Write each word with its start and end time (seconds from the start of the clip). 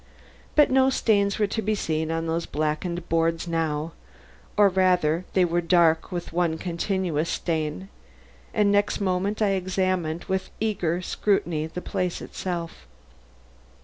But 0.55 0.71
no 0.71 0.89
stains 0.89 1.37
were 1.37 1.45
to 1.45 1.61
be 1.61 1.75
seen 1.75 2.09
on 2.09 2.25
those 2.25 2.47
blackened 2.47 3.07
boards 3.07 3.47
now; 3.47 3.91
or 4.57 4.67
rather, 4.67 5.25
they 5.33 5.45
were 5.45 5.61
dark 5.61 6.11
with 6.11 6.33
one 6.33 6.57
continuous 6.57 7.29
stain; 7.29 7.87
and 8.51 8.71
next 8.71 8.99
moment 8.99 9.43
I 9.43 9.49
was 9.49 9.57
examining 9.57 10.23
with 10.27 10.49
eager 10.59 11.03
scrutiny 11.03 11.67
the 11.67 11.81
place 11.83 12.19
itself. 12.19 12.87